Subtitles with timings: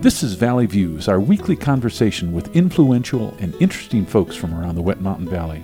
[0.00, 4.80] This is Valley Views, our weekly conversation with influential and interesting folks from around the
[4.80, 5.60] Wet Mountain Valley.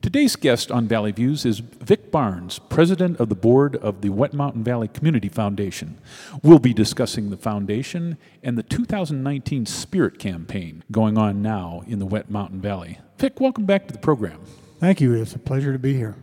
[0.00, 4.32] Today's guest on Valley Views is Vic Barnes, president of the board of the Wet
[4.32, 5.98] Mountain Valley Community Foundation.
[6.44, 12.06] We'll be discussing the foundation and the 2019 Spirit campaign going on now in the
[12.06, 13.00] Wet Mountain Valley.
[13.18, 14.38] Vic, welcome back to the program.
[14.78, 15.14] Thank you.
[15.14, 16.14] It's a pleasure to be here.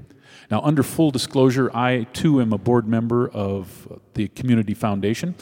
[0.50, 5.36] Now, under full disclosure, I too am a board member of the Community Foundation.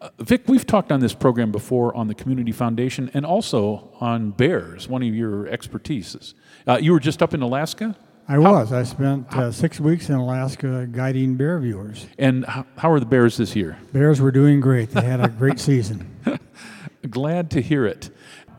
[0.00, 4.30] Uh, Vic, we've talked on this program before on the Community Foundation and also on
[4.30, 6.34] bears, one of your expertises.
[6.66, 7.96] Uh, you were just up in Alaska?
[8.28, 8.72] I was.
[8.72, 12.06] I spent uh, six weeks in Alaska guiding bear viewers.
[12.16, 13.76] And how, how are the bears this year?
[13.92, 14.90] Bears were doing great.
[14.90, 16.08] They had a great season.
[17.10, 18.10] Glad to hear it.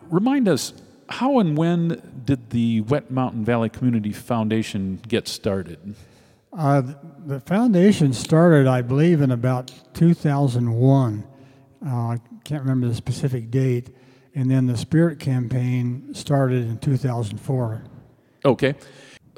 [0.09, 0.73] Remind us,
[1.11, 5.95] how and when did the Wet Mountain Valley Community Foundation get started?
[6.53, 6.81] Uh,
[7.25, 11.23] the foundation started, I believe, in about 2001.
[11.85, 13.89] Uh, I can't remember the specific date.
[14.35, 17.83] And then the Spirit campaign started in 2004.
[18.45, 18.75] Okay.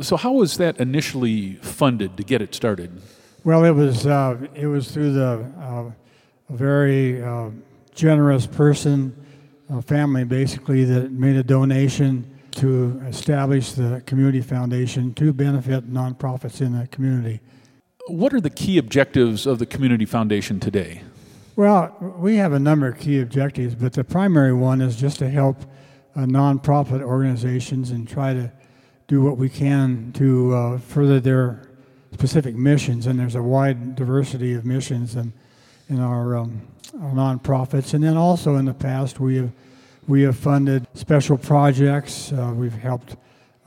[0.01, 3.01] So, how was that initially funded to get it started?
[3.43, 5.91] Well, it was uh, it was through the uh,
[6.49, 7.49] a very uh,
[7.93, 9.15] generous person,
[9.69, 16.61] a family basically, that made a donation to establish the community foundation to benefit nonprofits
[16.61, 17.39] in the community.
[18.07, 21.01] What are the key objectives of the community foundation today?
[21.55, 25.29] Well, we have a number of key objectives, but the primary one is just to
[25.29, 25.61] help
[26.15, 28.51] uh, nonprofit organizations and try to
[29.07, 31.69] do what we can to uh, further their
[32.13, 33.07] specific missions.
[33.07, 35.33] And there's a wide diversity of missions in,
[35.89, 37.93] in our, um, our nonprofits.
[37.93, 39.51] And then also in the past, we have
[40.07, 42.31] we have funded special projects.
[42.31, 43.15] Uh, we've helped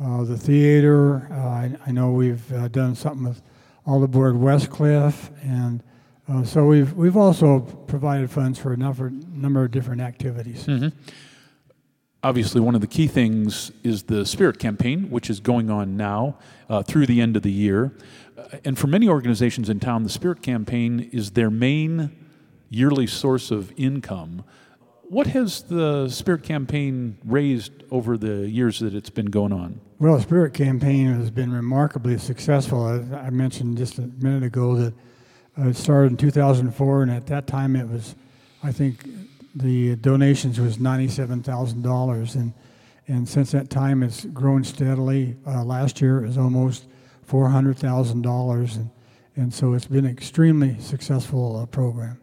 [0.03, 1.29] uh, the theater.
[1.31, 3.41] Uh, I, I, know we've uh, done something with
[3.87, 5.83] Aldeburgh Westcliffe, and
[6.29, 10.67] uh, so we've we've also provided funds for a number number of different activities.
[10.67, 10.89] Mm-hmm.
[12.23, 16.37] Obviously, one of the key things is the Spirit campaign, which is going on now
[16.85, 17.97] through the end of the year.
[18.65, 22.26] and for many organizations in town, the Spirit campaign is their main
[22.69, 24.45] yearly source of income.
[25.09, 29.81] What has the Spirit campaign raised over the years that it's been going on?
[29.99, 32.85] Well, the Spirit campaign has been remarkably successful.
[33.15, 34.95] I mentioned just a minute ago that
[35.59, 38.15] uh, it started in 2004, and at that time it was,
[38.63, 39.09] I think,
[39.55, 42.53] the donations was $97,000, and
[43.09, 45.37] and since that time it's grown steadily.
[45.47, 46.89] Uh, last year it was almost
[47.29, 48.91] $400,000, and
[49.37, 52.21] and so it's been an extremely successful uh, program.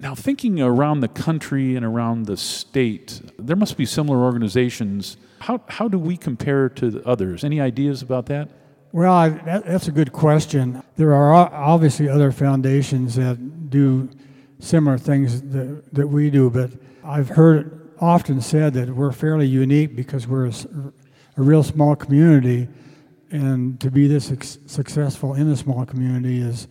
[0.00, 5.16] Now, thinking around the country and around the state, there must be similar organizations.
[5.40, 7.44] How, how do we compare to the others?
[7.44, 8.48] Any ideas about that?
[8.92, 10.82] Well, I, that, that's a good question.
[10.96, 14.08] There are obviously other foundations that do
[14.58, 16.70] similar things that, that we do, but
[17.04, 20.52] I've heard often said that we're fairly unique because we're a,
[21.36, 22.68] a real small community,
[23.30, 24.26] and to be this
[24.66, 26.68] successful in a small community is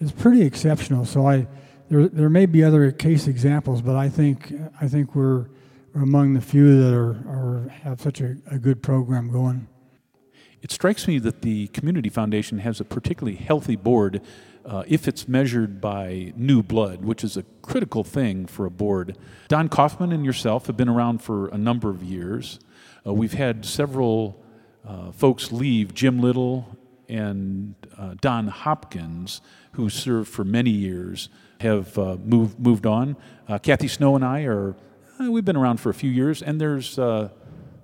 [0.00, 1.04] is pretty exceptional.
[1.04, 1.46] So I
[1.90, 5.46] there, there may be other case examples, but I think I think we're,
[5.92, 9.66] we're among the few that are, are have such a, a good program going.
[10.62, 14.22] It strikes me that the Community Foundation has a particularly healthy board
[14.64, 19.16] uh, if it's measured by new blood, which is a critical thing for a board.
[19.48, 22.60] Don Kaufman and yourself have been around for a number of years.
[23.04, 24.44] Uh, we've had several
[24.86, 26.76] uh, folks leave Jim Little
[27.08, 29.40] and uh, Don Hopkins,
[29.72, 33.16] who served for many years have uh, moved moved on.
[33.48, 34.74] Uh, Kathy Snow and I are
[35.20, 37.28] uh, we've been around for a few years, and there's uh,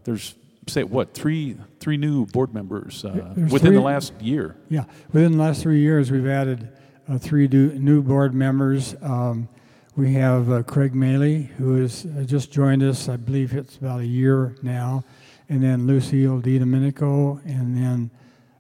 [0.04, 0.34] there's
[0.66, 4.56] say what three three new board members uh, within three, the last year.
[4.68, 6.68] Yeah, within the last three years, we've added
[7.08, 8.96] uh, three new board members.
[9.02, 9.48] Um,
[9.94, 13.08] we have Craig Maley, who has just joined us.
[13.08, 15.04] I believe it's about a year now,
[15.48, 18.10] and then Lucille DiDomenico, and then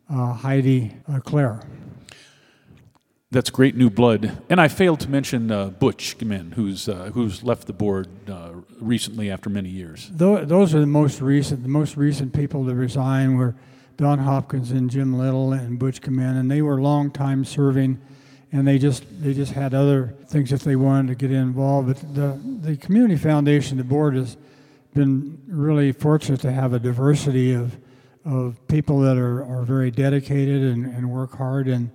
[0.08, 1.60] Heidi Clare.
[3.32, 4.40] That's great new blood.
[4.48, 8.52] And I failed to mention uh, Butch Gimin, who's, uh, who's left the board uh,
[8.80, 10.08] recently after many years.
[10.12, 11.64] Those are the most recent.
[11.64, 13.56] The most recent people to resign were
[13.96, 18.00] Don Hopkins and Jim Little and Butch Gimin, and they were long time serving,
[18.52, 21.88] and they just they just had other things that they wanted to get involved.
[21.88, 24.36] But the the community foundation, the board has
[24.94, 27.76] been really fortunate to have a diversity of
[28.24, 31.90] of people that are, are very dedicated and, and work hard and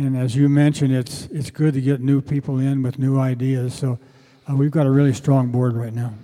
[0.00, 3.74] and as you mentioned, it's it's good to get new people in with new ideas.
[3.74, 3.98] So
[4.48, 6.14] uh, we've got a really strong board right now.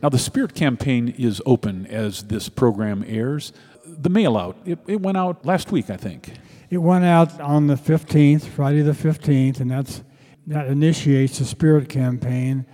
[0.00, 3.52] Now the Spirit campaign is open as this program airs.
[3.84, 6.34] the mail out, it, it went out last week, I think.
[6.70, 10.04] It went out on the 15th, Friday the 15th, and that's
[10.46, 12.64] that initiates the Spirit campaign.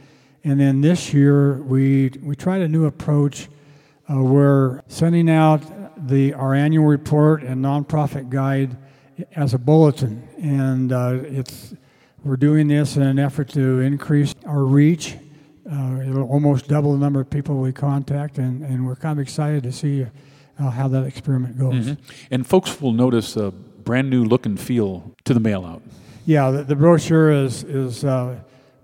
[0.45, 3.49] And then this year, we we tried a new approach.
[4.11, 5.63] Uh, we're sending out
[6.07, 8.77] the our annual report and nonprofit guide
[9.37, 11.75] as a bulletin, and uh, it's
[12.25, 15.17] we're doing this in an effort to increase our reach.
[15.71, 19.23] Uh, it'll almost double the number of people we contact, and, and we're kind of
[19.23, 20.07] excited to see
[20.59, 21.87] uh, how that experiment goes.
[21.87, 22.03] Mm-hmm.
[22.31, 25.83] And folks will notice a brand new look and feel to the mail out.
[26.27, 28.37] Yeah, the, the brochure is is uh,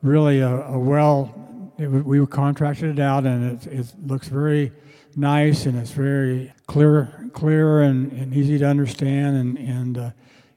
[0.02, 1.34] really a, a well.
[1.78, 4.72] It, we contracted it out, and it, it looks very
[5.16, 10.10] nice, and it's very clear, clear, and, and easy to understand, and and uh,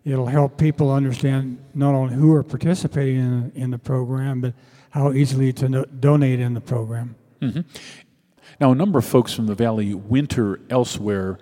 [0.06, 4.54] it'll help people understand not only who are participating in, in the program, but
[4.90, 7.16] how easily to no, donate in the program.
[7.42, 7.62] Mm-hmm.
[8.60, 11.40] Now, a number of folks from the Valley winter elsewhere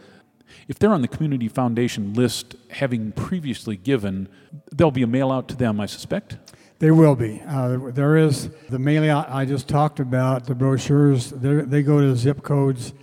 [0.67, 4.29] if they're on the Community Foundation list, having previously given,
[4.71, 6.37] there'll be a mail out to them, I suspect.
[6.79, 7.41] There will be.
[7.45, 12.15] Uh, there is the mail out I just talked about, the brochures, they go to
[12.15, 12.93] zip codes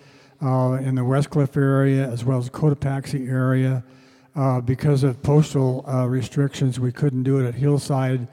[0.43, 3.85] uh, in the Westcliffe area as well as Cotopaxi area.
[4.37, 8.29] Uh, because of postal uh, restrictions, we couldn't do it at Hillside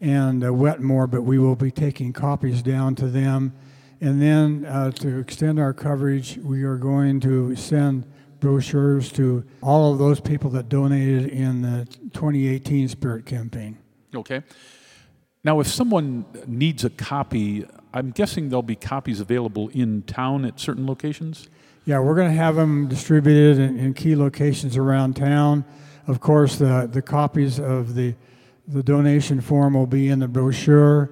[0.00, 3.52] and uh, Wetmore, but we will be taking copies down to them.
[4.00, 8.10] And then uh, to extend our coverage, we are going to send
[8.40, 13.78] brochures to all of those people that donated in the 2018 Spirit campaign.
[14.14, 14.42] Okay.
[15.44, 20.60] Now, if someone needs a copy, I'm guessing there'll be copies available in town at
[20.60, 21.48] certain locations?
[21.84, 25.64] Yeah, we're going to have them distributed in, in, key locations around town.
[26.06, 28.14] Of course, the, the copies of the,
[28.68, 31.10] the donation form will be in the brochure,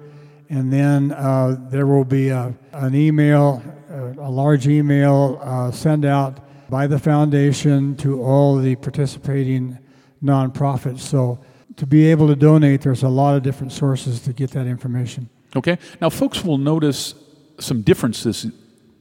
[0.49, 6.05] and then uh, there will be a, an email, a, a large email uh, sent
[6.05, 9.77] out by the foundation to all the participating
[10.23, 10.99] nonprofits.
[10.99, 11.37] So
[11.81, 15.27] to be able to donate, there's a lot of different sources to get that information.
[15.55, 15.79] Okay.
[15.99, 17.15] Now, folks will notice
[17.57, 18.45] some differences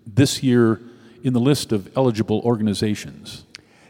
[0.06, 0.80] this year
[1.22, 3.44] in the list of eligible organizations.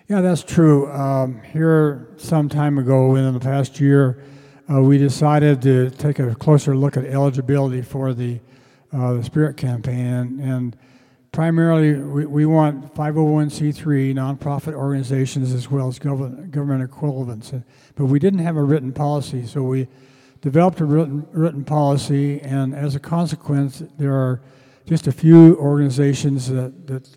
[0.09, 0.91] Yeah, that's true.
[0.91, 4.25] Um, here, some time ago, in the past year,
[4.69, 8.41] uh, we decided to take a closer look at eligibility for the,
[8.93, 10.41] uh, the Spirit campaign.
[10.41, 10.77] And
[11.33, 17.53] primarily we, we want 501c3 nonprofit organizations as well as government, government equivalents.
[17.95, 19.89] But we didn't have a written policy, so we
[20.41, 24.41] developed a written, written policy, and as a consequence, there are
[24.87, 27.09] just a few organizations that, that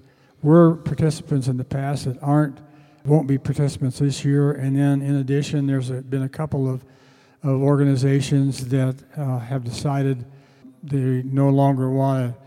[0.42, 2.60] were participants in the past that aren't
[3.06, 4.54] won't be participants this year.
[4.54, 6.86] And then in addition, there's a, been a couple of,
[7.44, 10.26] of organizations that uh, have decided
[10.82, 12.43] they no longer want to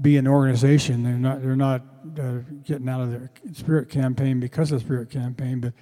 [0.00, 1.02] be an organization.
[1.02, 1.82] They're not they're not
[2.20, 5.72] uh, getting out of their spirit campaign because of the spirit campaign, but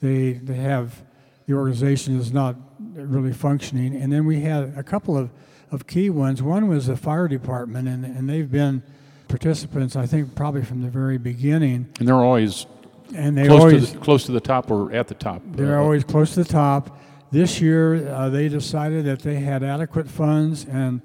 [0.00, 1.02] they they have
[1.46, 2.56] the organization is not
[2.94, 3.94] really functioning.
[3.94, 5.30] And then we had a couple of,
[5.70, 6.42] of key ones.
[6.42, 8.82] One was the fire department, and, and they've been
[9.28, 11.92] participants, I think, probably from the very beginning.
[11.98, 12.66] And they're always
[13.14, 15.42] and they close always to the, close to the top or at the top.
[15.44, 16.98] They're always close to the top.
[17.30, 21.02] This year, uh, they decided that they had adequate funds and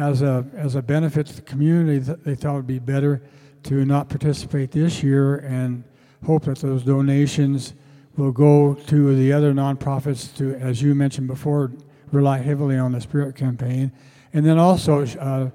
[0.00, 3.22] as a, as a benefit to the community, they thought it would be better
[3.64, 5.84] to not participate this year and
[6.24, 7.74] hope that those donations
[8.16, 11.72] will go to the other nonprofits to, as you mentioned before,
[12.12, 13.92] rely heavily on the Spirit campaign.
[14.32, 15.50] And then also, uh,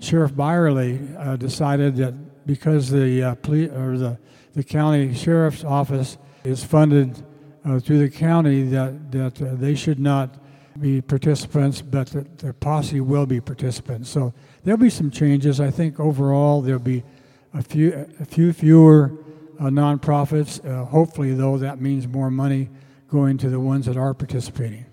[0.00, 4.18] Sheriff Byerly uh, decided that because the uh, police, or the,
[4.54, 7.22] the county sheriff's office is funded
[7.64, 10.43] uh, through the county, that, that uh, they should not
[10.80, 14.10] be participants, but the, the, posse will be participants.
[14.10, 15.60] So there'll be some changes.
[15.60, 17.04] I think overall there'll be
[17.52, 19.12] a few, a few fewer
[19.58, 20.64] uh, nonprofits.
[20.64, 22.68] Uh, hopefully, though, that means more money
[23.08, 24.84] going to the ones that are participating.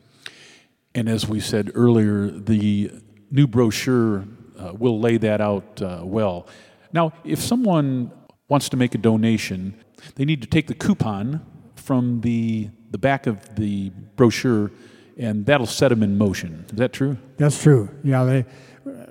[0.94, 2.92] And as we said earlier, the
[3.32, 4.26] new brochure
[4.60, 6.48] uh, will lay that out uh, well.
[6.94, 8.12] Now, if someone
[8.50, 9.74] wants to make a donation,
[10.16, 11.46] they need to take the coupon
[11.76, 14.72] from the, the back of the brochure
[15.18, 16.66] and that'll set them in motion.
[16.70, 17.18] Is that true?
[17.38, 17.90] That's true.
[18.04, 18.46] Yeah, they,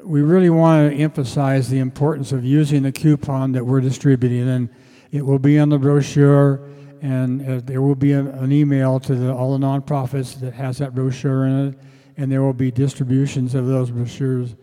[0.03, 4.69] we really want to emphasize the importance of using the coupon that we're distributing, and
[5.13, 6.61] it will be on the brochure,
[7.03, 10.79] and uh, there will be a, an email to the, all the nonprofits that has
[10.79, 11.79] that brochure in it,
[12.17, 14.55] and there will be distributions of those brochures,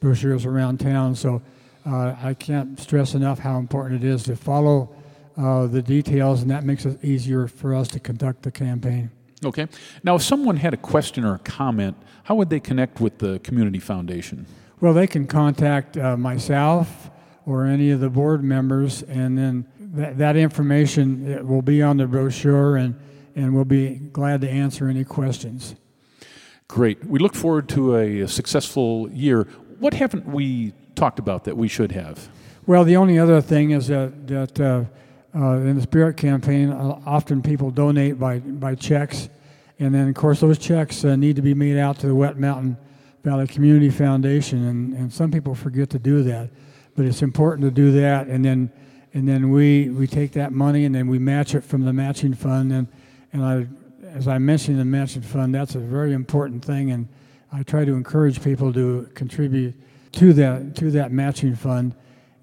[0.00, 1.14] brochures around town.
[1.14, 1.42] So
[1.86, 4.94] uh, I can't stress enough how important it is to follow
[5.36, 9.10] uh, the details, and that makes it easier for us to conduct the campaign.
[9.44, 9.66] Okay.
[10.02, 13.38] Now, if someone had a question or a comment, how would they connect with the
[13.40, 14.46] Community Foundation?
[14.80, 17.10] Well, they can contact uh, myself
[17.46, 21.98] or any of the board members, and then that, that information it will be on
[21.98, 22.94] the brochure, and,
[23.36, 25.74] and we'll be glad to answer any questions.
[26.68, 27.04] Great.
[27.04, 29.46] We look forward to a, a successful year.
[29.78, 32.28] What haven't we talked about that we should have?
[32.66, 34.84] Well, the only other thing is that, that uh,
[35.34, 39.28] uh, in the Spirit campaign, uh, often people donate by, by checks.
[39.78, 42.38] And then, of course, those checks uh, need to be made out to the Wet
[42.38, 42.76] Mountain
[43.22, 44.66] Valley Community Foundation.
[44.66, 46.50] And, and some people forget to do that.
[46.94, 48.28] But it's important to do that.
[48.28, 48.70] And then,
[49.14, 52.34] and then we, we take that money and then we match it from the matching
[52.34, 52.72] fund.
[52.72, 52.88] And,
[53.32, 53.66] and I,
[54.08, 56.92] as I mentioned, the matching fund, that's a very important thing.
[56.92, 57.08] And
[57.52, 59.74] I try to encourage people to contribute
[60.12, 61.94] to that, to that matching fund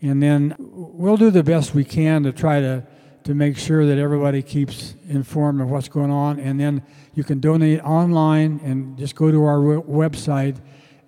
[0.01, 2.83] and then we'll do the best we can to try to,
[3.23, 6.39] to make sure that everybody keeps informed of what's going on.
[6.39, 10.57] And then you can donate online and just go to our website.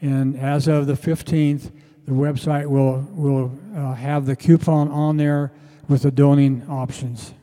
[0.02, 1.72] And as of the 15th,
[2.06, 5.52] the website will, will uh, have the coupon on there
[5.88, 7.34] with the donating options.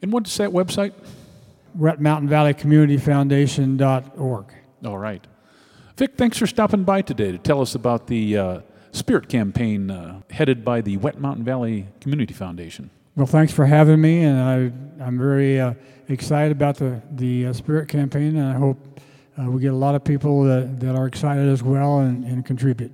[0.00, 0.92] And what's that website?
[1.74, 4.44] Wet Mountain Valley Community Foundation.org.
[4.84, 5.26] All right.
[5.96, 8.60] Vic, thanks for stopping by today to tell us about the uh,
[8.92, 12.90] Spirit campaign uh, headed by the Wet Mountain Valley Community Foundation.
[13.14, 15.74] Well, thanks for having me, and I, I'm very uh,
[16.08, 18.78] excited about the, the uh, Spirit campaign, and I hope
[19.38, 22.42] uh, we get a lot of people that, that are excited as well and, and
[22.46, 22.90] contribute.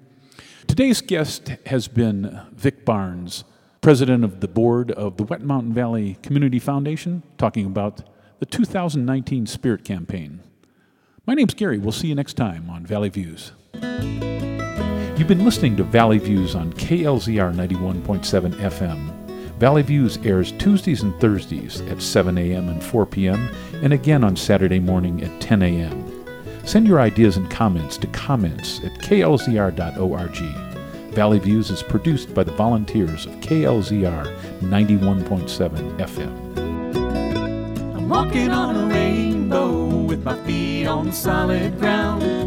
[0.66, 3.44] Today's guest has been Vic Barnes,
[3.80, 8.02] president of the board of the Wet Mountain Valley Community Foundation, talking about
[8.40, 10.40] the 2019 Spirit campaign.
[11.26, 11.78] My name's Gary.
[11.78, 13.52] We'll see you next time on Valley Views.
[13.74, 19.17] You've been listening to Valley Views on KLZR 91.7 FM.
[19.58, 22.68] Valley Views airs Tuesdays and Thursdays at 7 a.m.
[22.68, 23.50] and 4 p.m.,
[23.82, 26.24] and again on Saturday morning at 10 a.m.
[26.64, 30.36] Send your ideas and comments to comments at klzr.org.
[31.12, 36.58] Valley Views is produced by the volunteers of KLZR 91.7 FM.
[37.96, 42.37] I'm walking on a rainbow with my feet on solid ground